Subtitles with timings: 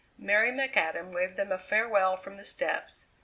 [0.17, 3.05] Mary McAdam waved them a farewell from the steps.